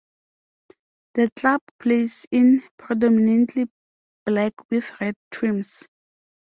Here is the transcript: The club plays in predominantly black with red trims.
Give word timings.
The 1.13 1.29
club 1.35 1.61
plays 1.79 2.25
in 2.31 2.63
predominantly 2.79 3.69
black 4.25 4.53
with 4.71 4.91
red 4.99 5.13
trims. 5.29 5.87